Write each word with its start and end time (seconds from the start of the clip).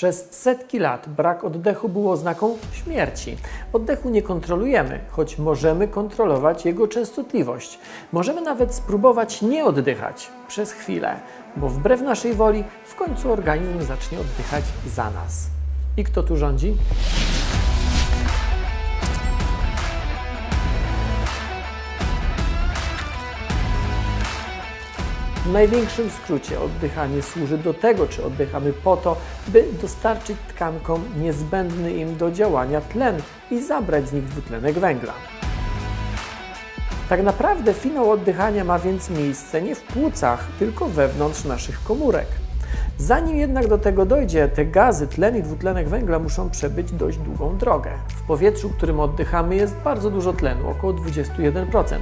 Przez 0.00 0.28
setki 0.30 0.78
lat 0.78 1.08
brak 1.08 1.44
oddechu 1.44 1.88
był 1.88 2.10
oznaką 2.10 2.56
śmierci. 2.72 3.36
Oddechu 3.72 4.10
nie 4.10 4.22
kontrolujemy, 4.22 5.00
choć 5.10 5.38
możemy 5.38 5.88
kontrolować 5.88 6.64
jego 6.64 6.88
częstotliwość. 6.88 7.78
Możemy 8.12 8.40
nawet 8.40 8.74
spróbować 8.74 9.42
nie 9.42 9.64
oddychać 9.64 10.30
przez 10.48 10.72
chwilę, 10.72 11.16
bo 11.56 11.68
wbrew 11.68 12.00
naszej 12.00 12.34
woli 12.34 12.64
w 12.84 12.94
końcu 12.94 13.32
organizm 13.32 13.82
zacznie 13.82 14.18
oddychać 14.20 14.64
za 14.94 15.10
nas. 15.10 15.46
I 15.96 16.04
kto 16.04 16.22
tu 16.22 16.36
rządzi? 16.36 16.76
W 25.50 25.52
największym 25.52 26.10
skrócie 26.10 26.60
oddychanie 26.60 27.22
służy 27.22 27.58
do 27.58 27.74
tego, 27.74 28.06
czy 28.06 28.24
oddychamy 28.24 28.72
po 28.72 28.96
to, 28.96 29.16
by 29.48 29.64
dostarczyć 29.82 30.36
tkankom 30.48 31.04
niezbędny 31.18 31.92
im 31.92 32.16
do 32.16 32.30
działania 32.30 32.80
tlen 32.80 33.22
i 33.50 33.62
zabrać 33.62 34.08
z 34.08 34.12
nich 34.12 34.24
dwutlenek 34.24 34.78
węgla. 34.78 35.12
Tak 37.08 37.22
naprawdę 37.22 37.74
finał 37.74 38.10
oddychania 38.10 38.64
ma 38.64 38.78
więc 38.78 39.10
miejsce 39.10 39.62
nie 39.62 39.74
w 39.74 39.82
płucach, 39.82 40.46
tylko 40.58 40.86
wewnątrz 40.86 41.44
naszych 41.44 41.82
komórek. 41.82 42.26
Zanim 42.98 43.36
jednak 43.36 43.68
do 43.68 43.78
tego 43.78 44.06
dojdzie, 44.06 44.48
te 44.48 44.66
gazy, 44.66 45.06
tlen 45.06 45.36
i 45.36 45.42
dwutlenek 45.42 45.88
węgla 45.88 46.18
muszą 46.18 46.50
przebyć 46.50 46.92
dość 46.92 47.18
długą 47.18 47.58
drogę. 47.58 47.90
W 48.08 48.22
powietrzu, 48.22 48.70
którym 48.70 49.00
oddychamy, 49.00 49.56
jest 49.56 49.74
bardzo 49.74 50.10
dużo 50.10 50.32
tlenu, 50.32 50.70
około 50.70 50.92
21% 50.92 51.98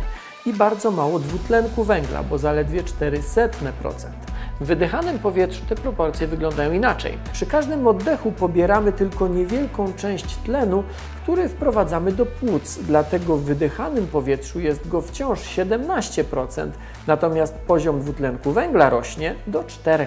i 0.49 0.53
bardzo 0.53 0.91
mało 0.91 1.19
dwutlenku 1.19 1.85
węgla, 1.85 2.23
bo 2.23 2.39
zaledwie 2.39 2.83
0,04%. 2.83 4.28
W 4.61 4.67
wydychanym 4.67 5.19
powietrzu 5.19 5.63
te 5.69 5.75
proporcje 5.75 6.27
wyglądają 6.27 6.73
inaczej. 6.73 7.19
Przy 7.33 7.47
każdym 7.47 7.87
oddechu 7.87 8.33
pobieramy 8.33 8.93
tylko 8.93 9.29
niewielką 9.29 9.93
część 9.93 10.37
tlenu, 10.37 10.85
który 11.23 11.49
wprowadzamy 11.49 12.13
do 12.13 12.27
płuc, 12.27 12.79
dlatego 12.83 13.37
w 13.37 13.43
wydychanym 13.43 14.07
powietrzu 14.07 14.61
jest 14.61 14.89
go 14.89 15.01
wciąż 15.01 15.41
17%, 15.41 16.69
natomiast 17.07 17.55
poziom 17.55 18.01
dwutlenku 18.01 18.53
węgla 18.53 18.91
rośnie 18.91 19.35
do 19.47 19.63
4%. 19.63 20.07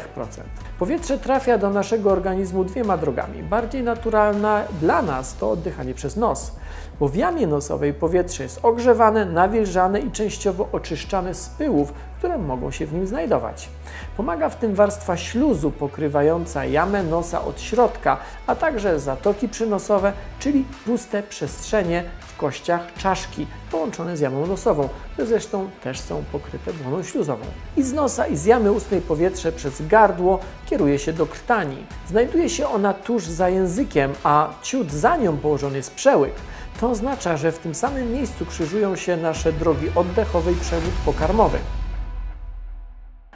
Powietrze 0.79 1.17
trafia 1.17 1.57
do 1.57 1.69
naszego 1.69 2.11
organizmu 2.11 2.63
dwiema 2.63 2.97
drogami. 2.97 3.43
Bardziej 3.43 3.83
naturalna 3.83 4.63
dla 4.81 5.01
nas 5.01 5.35
to 5.35 5.51
oddychanie 5.51 5.93
przez 5.93 6.17
nos, 6.17 6.55
w 7.01 7.15
jamie 7.15 7.47
nosowej 7.47 7.93
powietrze 7.93 8.43
jest 8.43 8.59
ogrzewane, 8.63 9.25
nawilżane 9.25 9.99
i 9.99 10.11
częściowo 10.11 10.69
oczyszczane 10.71 11.33
z 11.33 11.49
pyłów, 11.49 11.93
które 12.21 12.37
mogą 12.37 12.71
się 12.71 12.85
w 12.85 12.93
nim 12.93 13.07
znajdować. 13.07 13.69
Pomaga 14.17 14.49
w 14.49 14.55
tym 14.55 14.75
warstwa 14.75 15.17
śluzu 15.17 15.71
pokrywająca 15.71 16.65
jamę 16.65 17.03
nosa 17.03 17.43
od 17.43 17.61
środka, 17.61 18.17
a 18.47 18.55
także 18.55 18.99
zatoki 18.99 19.49
przynosowe, 19.49 20.13
czyli 20.39 20.65
puste 20.85 21.23
przestrzenie 21.23 22.03
w 22.19 22.37
kościach 22.37 22.93
czaszki 22.97 23.47
połączone 23.71 24.17
z 24.17 24.19
jamą 24.19 24.45
nosową, 24.47 24.89
które 25.13 25.27
zresztą 25.27 25.69
też 25.83 25.99
są 25.99 26.23
pokryte 26.31 26.73
błoną 26.73 27.03
śluzową. 27.03 27.45
I 27.77 27.83
z 27.83 27.93
nosa 27.93 28.27
i 28.27 28.37
z 28.37 28.45
jamy 28.45 28.71
ustnej 28.71 29.01
powietrze 29.01 29.51
przez 29.51 29.87
gardło 29.87 30.39
kieruje 30.65 30.99
się 30.99 31.13
do 31.13 31.25
krtani. 31.25 31.77
Znajduje 32.09 32.49
się 32.49 32.67
ona 32.67 32.93
tuż 32.93 33.23
za 33.23 33.49
językiem, 33.49 34.13
a 34.23 34.49
ciut 34.61 34.91
za 34.91 35.17
nią 35.17 35.37
położony 35.37 35.77
jest 35.77 35.95
przełyk. 35.95 36.33
To 36.79 36.89
oznacza, 36.89 37.37
że 37.37 37.51
w 37.51 37.59
tym 37.59 37.75
samym 37.75 38.13
miejscu 38.13 38.45
krzyżują 38.45 38.95
się 38.95 39.17
nasze 39.17 39.53
drogi 39.53 39.87
oddechowe 39.95 40.51
i 40.51 40.55
przewód 40.55 40.93
pokarmowy. 41.05 41.57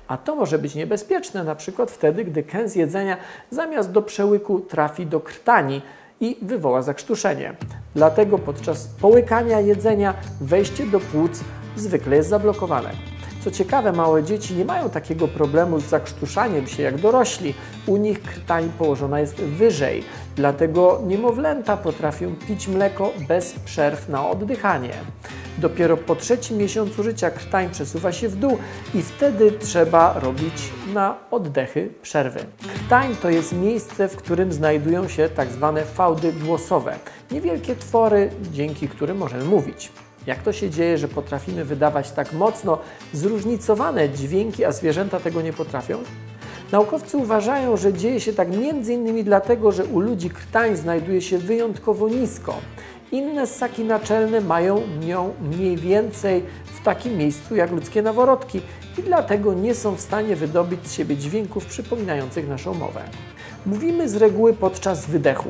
A 0.08 0.18
to 0.18 0.36
może 0.36 0.60
być 0.60 0.76
niebezpieczne, 0.76 1.44
na 1.44 1.56
przykład 1.56 1.92
wtedy, 1.92 2.26
gdy 2.26 2.44
kęs 2.44 2.76
jedzenia 2.76 3.18
zamiast 3.52 3.92
do 3.92 4.02
przełyku 4.02 4.60
trafi 4.60 5.06
do 5.06 5.20
krtani 5.20 5.82
i 6.20 6.38
wywoła 6.42 6.82
zakrztuszenie. 6.82 7.56
Dlatego 7.96 8.40
podczas 8.40 8.88
połykania 8.88 9.60
jedzenia 9.60 10.14
wejście 10.42 10.86
do 10.86 11.00
płuc 11.00 11.44
zwykle 11.76 12.16
jest 12.16 12.30
zablokowane. 12.30 12.90
Co 13.46 13.52
ciekawe, 13.52 13.92
małe 13.92 14.24
dzieci 14.24 14.56
nie 14.56 14.66
mają 14.66 14.90
takiego 14.90 15.28
problemu 15.28 15.80
z 15.80 15.84
zakrztuszaniem 15.84 16.68
się 16.68 16.84
jak 16.84 16.98
dorośli. 16.98 17.54
U 17.88 17.98
nich 17.98 18.22
krtań 18.22 18.72
położona 18.78 19.20
jest 19.20 19.36
wyżej, 19.36 20.04
dlatego 20.36 21.02
niemowlęta 21.08 21.78
potrafią 21.78 22.36
pić 22.48 22.68
mleko 22.68 23.12
bez 23.28 23.60
przerw 23.60 24.10
na 24.10 24.30
oddychanie. 24.30 24.94
Dopiero 25.58 25.98
po 25.98 26.16
trzecim 26.16 26.58
miesiącu 26.58 27.04
życia 27.04 27.32
krtań 27.32 27.70
przesuwa 27.70 28.12
się 28.12 28.30
w 28.30 28.36
dół 28.36 28.58
i 28.94 29.02
wtedy 29.02 29.52
trzeba 29.52 30.20
robić 30.20 30.54
na 30.94 31.18
oddechy 31.32 31.90
przerwy. 32.02 32.40
Krtań 32.74 33.16
to 33.22 33.30
jest 33.30 33.54
miejsce, 33.54 34.08
w 34.08 34.16
którym 34.16 34.54
znajdują 34.54 35.08
się 35.08 35.30
tak 35.30 35.52
zwane 35.52 35.86
fałdy 35.86 36.34
głosowe, 36.34 36.96
niewielkie 37.32 37.76
twory, 37.76 38.30
dzięki 38.52 38.88
którym 38.88 39.18
możemy 39.18 39.44
mówić. 39.44 39.92
Jak 40.28 40.44
to 40.44 40.54
się 40.54 40.70
dzieje, 40.70 40.98
że 40.98 41.08
potrafimy 41.08 41.66
wydawać 41.66 42.12
tak 42.12 42.34
mocno 42.34 42.78
zróżnicowane 43.14 44.10
dźwięki, 44.10 44.66
a 44.66 44.72
zwierzęta 44.72 45.20
tego 45.20 45.42
nie 45.42 45.54
potrafią? 45.54 45.98
Naukowcy 46.72 47.18
uważają, 47.18 47.78
że 47.78 47.94
dzieje 47.94 48.20
się 48.20 48.34
tak 48.34 48.48
m.in. 48.48 49.24
dlatego, 49.24 49.72
że 49.72 49.86
u 49.86 50.00
ludzi 50.00 50.30
krtań 50.30 50.76
znajduje 50.76 51.22
się 51.22 51.38
wyjątkowo 51.38 52.10
nisko. 52.10 52.56
Inne 53.16 53.48
ssaki 53.48 53.84
naczelne 53.84 54.42
mają 54.42 54.82
nią 55.06 55.34
mniej 55.42 55.78
więcej 55.78 56.44
w 56.66 56.84
takim 56.84 57.18
miejscu 57.18 57.56
jak 57.56 57.72
ludzkie 57.72 58.02
naworodki 58.02 58.62
i 58.98 59.04
dlatego 59.04 59.54
nie 59.54 59.76
są 59.76 59.96
w 59.96 60.02
stanie 60.02 60.36
wydobyć 60.36 60.88
z 60.88 60.94
siebie 60.94 61.18
dźwięków 61.18 61.66
przypominających 61.66 62.48
naszą 62.48 62.74
mowę. 62.74 63.02
Mówimy 63.66 64.10
z 64.10 64.16
reguły 64.16 64.54
podczas 64.54 65.06
wydechu. 65.06 65.50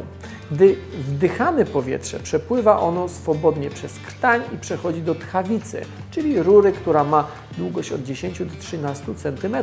Gdy 0.52 0.76
wdychamy 1.00 1.66
powietrze, 1.66 2.20
przepływa 2.20 2.80
ono 2.80 3.10
swobodnie 3.10 3.70
przez 3.70 4.00
krtań 4.00 4.42
i 4.54 4.58
przechodzi 4.58 5.02
do 5.02 5.16
tchawicy, 5.16 5.82
czyli 6.12 6.44
rury, 6.44 6.72
która 6.72 7.04
ma 7.04 7.28
długość 7.58 7.92
od 7.92 8.04
10 8.04 8.40
do 8.40 8.56
13 8.60 9.04
cm 9.16 9.56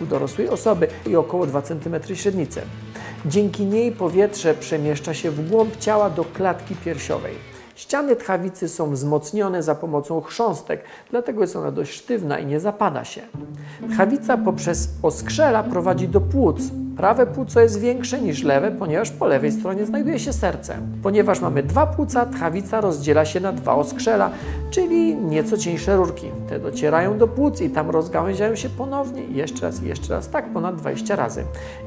u 0.00 0.06
dorosłej 0.06 0.48
osoby 0.48 0.88
i 1.06 1.16
około 1.16 1.46
2 1.46 1.62
cm 1.62 2.14
średnicy. 2.14 2.62
Dzięki 3.26 3.66
niej 3.66 3.92
powietrze 3.92 4.54
przemieszcza 4.54 5.14
się 5.14 5.30
w 5.30 5.50
głąb 5.50 5.76
ciała 5.76 6.10
do 6.10 6.24
klatki 6.24 6.74
piersiowej. 6.76 7.34
Ściany 7.74 8.16
tchawicy 8.16 8.68
są 8.68 8.90
wzmocnione 8.90 9.62
za 9.62 9.74
pomocą 9.74 10.20
chrząstek, 10.20 10.84
dlatego 11.10 11.40
jest 11.40 11.56
ona 11.56 11.70
dość 11.70 11.92
sztywna 11.92 12.38
i 12.38 12.46
nie 12.46 12.60
zapada 12.60 13.04
się. 13.04 13.20
Tchawica 13.90 14.36
poprzez 14.36 14.88
oskrzela 15.02 15.62
prowadzi 15.62 16.08
do 16.08 16.20
płuc, 16.20 16.60
Prawe 16.96 17.26
płuco 17.26 17.60
jest 17.60 17.80
większe 17.80 18.20
niż 18.20 18.42
lewe, 18.42 18.70
ponieważ 18.70 19.10
po 19.10 19.26
lewej 19.26 19.52
stronie 19.52 19.86
znajduje 19.86 20.18
się 20.18 20.32
serce. 20.32 20.76
Ponieważ 21.02 21.40
mamy 21.40 21.62
dwa 21.62 21.86
płuca, 21.86 22.26
tchawica 22.26 22.80
rozdziela 22.80 23.24
się 23.24 23.40
na 23.40 23.52
dwa 23.52 23.74
oskrzela, 23.74 24.30
czyli 24.70 25.16
nieco 25.16 25.58
cieńsze 25.58 25.96
rurki. 25.96 26.26
Te 26.48 26.58
docierają 26.58 27.18
do 27.18 27.28
płuc 27.28 27.60
i 27.60 27.70
tam 27.70 27.90
rozgałęziają 27.90 28.54
się 28.54 28.68
ponownie 28.68 29.22
jeszcze 29.22 29.66
raz, 29.66 29.82
i 29.82 29.88
jeszcze 29.88 30.14
raz, 30.14 30.28
tak 30.28 30.52
ponad 30.52 30.76
20 30.76 31.16
razy. 31.16 31.44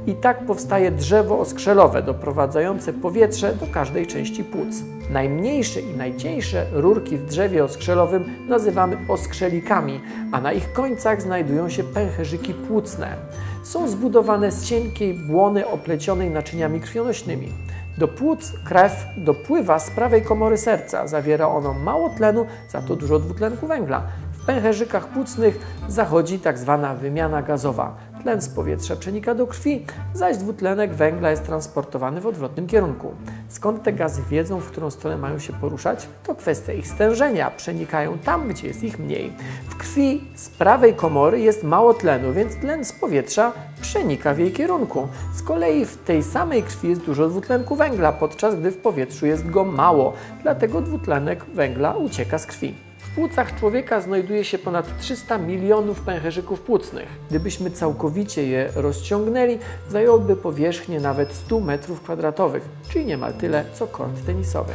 I 0.08 0.14
tak 0.14 0.46
powstaje 0.46 0.92
drzewo 0.92 1.40
oskrzelowe, 1.40 2.04
doprowadzające 2.04 2.94
powietrze 2.94 3.54
do 3.54 3.68
każdej 3.68 4.08
części 4.08 4.44
płuc. 4.44 4.84
Najmniejsze 5.10 5.82
i 5.82 5.98
najcieńsze 5.98 6.66
rurki 6.74 7.18
w 7.18 7.26
drzewie 7.26 7.64
oskrzelowym 7.64 8.26
nazywamy 8.48 8.98
oskrzelikami, 9.08 10.02
a 10.32 10.42
na 10.42 10.54
ich 10.54 10.74
końcach 10.74 11.22
znajdują 11.22 11.70
się 11.70 11.84
pęcherzyki 11.84 12.54
płucne 12.54 13.18
są 13.64 13.88
zbudowane 13.88 14.52
z 14.52 14.66
cienkiej 14.66 15.14
błony 15.14 15.68
oplecionej 15.68 16.30
naczyniami 16.30 16.82
krwionośnymi. 16.82 17.52
Do 17.98 18.08
płuc 18.08 18.54
krew 18.66 19.06
dopływa 19.18 19.80
z 19.80 19.92
prawej 19.92 20.22
komory 20.22 20.58
serca. 20.58 21.08
Zawiera 21.08 21.48
ono 21.48 21.74
mało 21.74 22.10
tlenu, 22.10 22.46
za 22.70 22.82
to 22.82 22.96
dużo 22.96 23.20
dwutlenku 23.20 23.68
węgla. 23.68 24.04
W 24.34 24.46
pęcherzykach 24.46 25.08
płucnych 25.08 25.60
zachodzi 25.88 26.40
tak 26.40 26.58
zwana 26.58 26.96
wymiana 26.96 27.42
gazowa. 27.42 27.96
Tlen 28.24 28.42
z 28.42 28.50
powietrza 28.50 28.96
przenika 28.96 29.36
do 29.36 29.48
krwi, 29.48 29.86
zaś 30.14 30.38
dwutlenek 30.38 30.94
węgla 30.94 31.32
jest 31.32 31.46
transportowany 31.46 32.22
w 32.22 32.28
odwrotnym 32.28 32.68
kierunku. 32.68 33.12
Skąd 33.50 33.84
te 33.84 33.94
gazy 33.94 34.22
wiedzą, 34.30 34.60
w 34.60 34.66
którą 34.66 34.90
stronę 34.90 35.18
mają 35.18 35.40
się 35.40 35.54
poruszać? 35.54 36.08
To 36.24 36.36
kwestia 36.36 36.74
ich 36.74 36.88
stężenia. 36.88 37.52
Przenikają 37.52 38.18
tam, 38.18 38.48
gdzie 38.48 38.68
jest 38.68 38.84
ich 38.84 39.00
mniej. 39.00 39.34
W 39.70 39.76
krwi 39.76 40.22
z 40.36 40.50
prawej 40.50 40.94
komory 40.94 41.40
jest 41.40 41.64
mało 41.64 41.94
tlenu, 41.94 42.34
więc 42.34 42.56
tlen 42.56 42.86
z 42.86 42.94
powietrza 42.94 43.52
przenika 43.82 44.34
w 44.34 44.40
jej 44.40 44.52
kierunku. 44.52 45.08
Z 45.34 45.44
kolei 45.44 45.86
w 45.86 45.98
tej 45.98 46.24
samej 46.24 46.64
krwi 46.64 46.90
jest 46.90 47.02
dużo 47.02 47.30
dwutlenku 47.30 47.76
węgla, 47.76 48.12
podczas 48.12 48.56
gdy 48.56 48.72
w 48.72 48.78
powietrzu 48.78 49.26
jest 49.26 49.50
go 49.50 49.64
mało, 49.64 50.14
dlatego 50.44 50.82
dwutlenek 50.82 51.46
węgla 51.46 51.94
ucieka 51.94 52.38
z 52.38 52.46
krwi. 52.46 52.76
Płucach 53.16 53.60
człowieka 53.60 54.02
znajduje 54.02 54.44
się 54.44 54.58
ponad 54.58 55.00
300 55.00 55.38
milionów 55.38 56.02
pęcherzyków 56.02 56.62
płucnych. 56.62 57.08
Gdybyśmy 57.30 57.72
całkowicie 57.72 58.48
je 58.48 58.70
rozciągnęli, 58.76 59.60
zajęłoby 59.90 60.36
powierzchnię 60.36 61.00
nawet 61.00 61.34
100 61.34 61.56
m2, 61.56 62.60
czyli 62.90 63.06
niemal 63.06 63.34
tyle 63.34 63.66
co 63.74 63.88
kort 63.88 64.26
tenisowy. 64.26 64.74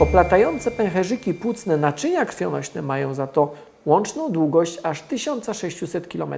Oplatające 0.00 0.70
pęcherzyki 0.70 1.34
płucne 1.34 1.76
naczynia 1.76 2.26
krwionośne 2.26 2.82
mają 2.82 3.14
za 3.14 3.26
to 3.26 3.54
łączną 3.88 4.32
długość 4.32 4.78
aż 4.82 5.02
1600 5.02 6.08
km. 6.08 6.34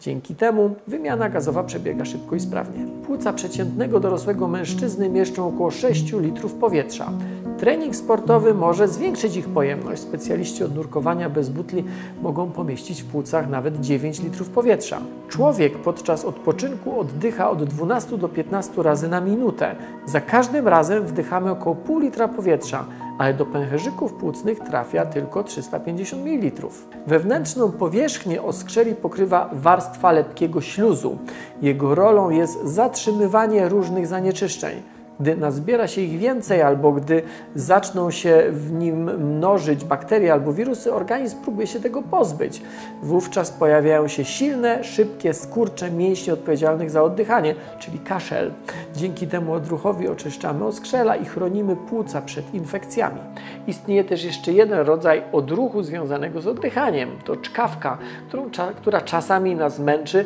Dzięki 0.00 0.34
temu 0.34 0.74
wymiana 0.86 1.28
gazowa 1.28 1.62
przebiega 1.62 2.04
szybko 2.04 2.36
i 2.36 2.40
sprawnie. 2.40 2.86
Płuca 3.06 3.32
przeciętnego 3.32 4.00
dorosłego 4.00 4.48
mężczyzny 4.48 5.08
mieszczą 5.08 5.48
około 5.48 5.70
6 5.70 6.12
litrów 6.12 6.54
powietrza. 6.54 7.12
Trening 7.58 7.96
sportowy 7.96 8.54
może 8.54 8.88
zwiększyć 8.88 9.36
ich 9.36 9.48
pojemność. 9.48 10.02
Specjaliści 10.02 10.64
od 10.64 10.74
nurkowania 10.74 11.30
bez 11.30 11.48
butli 11.48 11.84
mogą 12.22 12.50
pomieścić 12.50 13.02
w 13.02 13.06
płucach 13.06 13.48
nawet 13.48 13.80
9 13.80 14.22
litrów 14.22 14.48
powietrza. 14.48 15.00
Człowiek 15.28 15.78
podczas 15.78 16.24
odpoczynku 16.24 17.00
oddycha 17.00 17.50
od 17.50 17.64
12 17.64 18.18
do 18.18 18.28
15 18.28 18.82
razy 18.82 19.08
na 19.08 19.20
minutę. 19.20 19.76
Za 20.06 20.20
każdym 20.20 20.68
razem 20.68 21.06
wdychamy 21.06 21.50
około 21.50 21.76
pół 21.76 21.98
litra 21.98 22.28
powietrza, 22.28 22.84
ale 23.20 23.34
do 23.34 23.46
pęcherzyków 23.46 24.12
płucnych 24.12 24.60
trafia 24.60 25.06
tylko 25.06 25.44
350 25.44 26.24
ml. 26.26 26.66
Wewnętrzną 27.06 27.72
powierzchnię 27.72 28.42
oskrzeli 28.42 28.94
pokrywa 28.94 29.50
warstwa 29.52 30.12
lepkiego 30.12 30.60
śluzu. 30.60 31.18
Jego 31.62 31.94
rolą 31.94 32.30
jest 32.30 32.64
zatrzymywanie 32.64 33.68
różnych 33.68 34.06
zanieczyszczeń. 34.06 34.82
Gdy 35.20 35.36
nazbiera 35.36 35.86
się 35.86 36.00
ich 36.00 36.18
więcej, 36.18 36.62
albo 36.62 36.92
gdy 36.92 37.22
zaczną 37.54 38.10
się 38.10 38.42
w 38.50 38.72
nim 38.72 39.04
mnożyć 39.36 39.84
bakterie 39.84 40.32
albo 40.32 40.52
wirusy, 40.52 40.92
organizm 40.92 41.36
próbuje 41.42 41.66
się 41.66 41.80
tego 41.80 42.02
pozbyć. 42.02 42.62
Wówczas 43.02 43.50
pojawiają 43.50 44.08
się 44.08 44.24
silne, 44.24 44.84
szybkie 44.84 45.34
skurcze 45.34 45.90
mięśni 45.90 46.32
odpowiedzialnych 46.32 46.90
za 46.90 47.02
oddychanie, 47.02 47.54
czyli 47.78 47.98
kaszel. 47.98 48.52
Dzięki 48.96 49.26
temu 49.26 49.52
odruchowi 49.52 50.08
oczyszczamy 50.08 50.64
oskrzela 50.64 51.16
i 51.16 51.24
chronimy 51.24 51.76
płuca 51.76 52.22
przed 52.22 52.54
infekcjami. 52.54 53.20
Istnieje 53.66 54.04
też 54.04 54.24
jeszcze 54.24 54.52
jeden 54.52 54.78
rodzaj 54.78 55.22
odruchu 55.32 55.82
związanego 55.82 56.40
z 56.40 56.46
oddychaniem. 56.46 57.10
To 57.24 57.36
czkawka, 57.36 57.98
którą, 58.28 58.50
która 58.76 59.00
czasami 59.00 59.56
nas 59.56 59.78
męczy, 59.78 60.24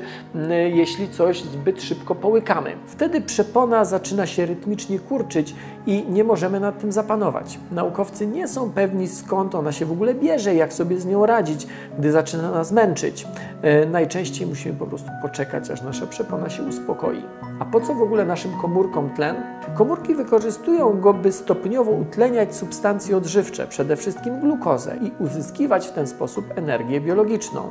jeśli 0.75 1.09
coś 1.09 1.43
zbyt 1.43 1.83
szybko 1.83 2.15
połykamy. 2.15 2.77
Wtedy 2.87 3.21
przepona 3.21 3.85
zaczyna 3.85 4.27
się 4.27 4.47
rytmicznie 4.47 4.84
kurczyć 4.99 5.55
i 5.87 6.05
nie 6.09 6.25
możemy 6.25 6.61
nad 6.61 6.79
tym 6.79 6.93
zapanować. 6.93 7.59
Naukowcy 7.73 8.27
nie 8.27 8.49
są 8.49 8.71
pewni 8.71 9.09
skąd 9.09 9.55
ona 9.55 9.73
się 9.73 9.87
w 9.87 9.93
ogóle 9.93 10.15
bierze, 10.15 10.55
jak 10.55 10.73
sobie 10.73 11.01
z 11.01 11.07
nią 11.07 11.27
radzić, 11.27 11.67
gdy 11.99 12.13
zaczyna 12.13 12.51
nas 12.51 12.73
męczyć. 12.73 13.27
E, 13.63 13.87
najczęściej 13.87 14.47
musimy 14.47 14.75
po 14.75 14.87
prostu 14.87 15.09
poczekać, 15.23 15.71
aż 15.71 15.83
nasza 15.83 16.07
przepona 16.07 16.51
się 16.51 16.63
uspokoi. 16.63 17.23
A 17.59 17.65
po 17.65 17.81
co 17.81 17.95
w 17.95 18.03
ogóle 18.03 18.25
naszym 18.25 18.51
komórkom 18.63 19.11
tlen? 19.11 19.37
Komórki 19.75 20.15
wykorzystują 20.15 21.01
go, 21.01 21.15
by 21.15 21.33
stopniowo 21.33 21.91
utleniać 21.91 22.57
substancje 22.57 23.17
odżywcze, 23.17 23.67
przede 23.67 23.97
wszystkim 23.97 24.41
glukozę 24.41 24.97
i 25.03 25.23
uzyskiwać 25.23 25.87
w 25.87 25.93
ten 25.93 26.07
sposób 26.07 26.45
energię 26.57 27.01
biologiczną. 27.01 27.63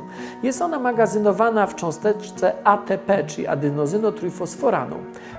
Jest 0.42 0.62
ona 0.62 0.78
magazynowana 0.78 1.66
w 1.66 1.74
cząsteczce 1.74 2.52
ATP, 2.64 3.24
czyli 3.24 3.46
adenozynotrójfosforanu. 3.46 4.96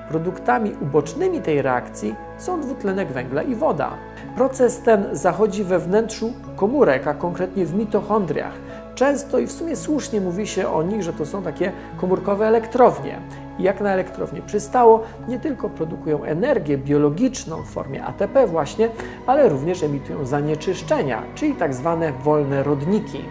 Produktami 0.09 0.71
ubocznymi 0.81 1.41
tej 1.41 1.61
reakcji 1.61 2.15
są 2.37 2.61
dwutlenek 2.61 3.11
węgla 3.11 3.43
i 3.43 3.55
woda. 3.55 3.91
Proces 4.35 4.79
ten 4.79 5.05
zachodzi 5.11 5.63
we 5.63 5.79
wnętrzu 5.79 6.33
komórek, 6.55 7.07
a 7.07 7.13
konkretnie 7.13 7.65
w 7.65 7.75
mitochondriach. 7.75 8.53
Często 8.95 9.39
i 9.39 9.47
w 9.47 9.51
sumie 9.51 9.75
słusznie 9.75 10.21
mówi 10.21 10.47
się 10.47 10.69
o 10.69 10.83
nich, 10.83 11.03
że 11.03 11.13
to 11.13 11.25
są 11.25 11.43
takie 11.43 11.71
komórkowe 11.97 12.47
elektrownie. 12.47 13.19
I 13.59 13.63
jak 13.63 13.81
na 13.81 13.89
elektrownię 13.89 14.41
przystało, 14.41 15.03
nie 15.27 15.39
tylko 15.39 15.69
produkują 15.69 16.23
energię 16.23 16.77
biologiczną 16.77 17.61
w 17.61 17.69
formie 17.69 18.03
ATP 18.03 18.47
właśnie, 18.47 18.89
ale 19.27 19.49
również 19.49 19.83
emitują 19.83 20.25
zanieczyszczenia, 20.25 21.23
czyli 21.35 21.55
tak 21.55 21.73
zwane 21.73 22.11
wolne 22.11 22.63
rodniki. 22.63 23.21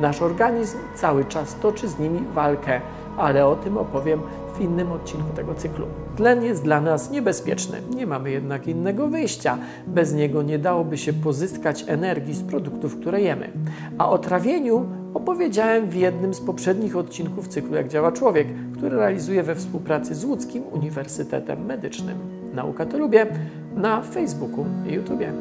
Nasz 0.00 0.22
organizm 0.22 0.78
cały 0.94 1.24
czas 1.24 1.54
toczy 1.54 1.88
z 1.88 1.98
nimi 1.98 2.20
walkę, 2.34 2.80
ale 3.16 3.46
o 3.46 3.56
tym 3.56 3.78
opowiem 3.78 4.20
innym 4.62 4.92
odcinku 4.92 5.32
tego 5.36 5.54
cyklu. 5.54 5.86
Tlen 6.16 6.44
jest 6.44 6.62
dla 6.62 6.80
nas 6.80 7.10
niebezpieczny, 7.10 7.78
nie 7.96 8.06
mamy 8.06 8.30
jednak 8.30 8.68
innego 8.68 9.08
wyjścia. 9.08 9.58
Bez 9.86 10.14
niego 10.14 10.42
nie 10.42 10.58
dałoby 10.58 10.98
się 10.98 11.12
pozyskać 11.12 11.84
energii 11.88 12.34
z 12.34 12.42
produktów, 12.42 12.96
które 12.96 13.20
jemy. 13.20 13.50
A 13.98 14.10
o 14.10 14.18
trawieniu 14.18 14.86
opowiedziałem 15.14 15.86
w 15.86 15.94
jednym 15.94 16.34
z 16.34 16.40
poprzednich 16.40 16.96
odcinków 16.96 17.48
cyklu 17.48 17.74
Jak 17.74 17.88
działa 17.88 18.12
człowiek, 18.12 18.48
który 18.76 18.96
realizuję 18.96 19.42
we 19.42 19.54
współpracy 19.54 20.14
z 20.14 20.24
Łódzkim 20.24 20.62
Uniwersytetem 20.72 21.66
Medycznym. 21.66 22.18
Nauka 22.54 22.86
to 22.86 22.98
lubię 22.98 23.26
na 23.76 24.02
Facebooku 24.02 24.64
i 24.88 24.92
YouTubie. 24.92 25.32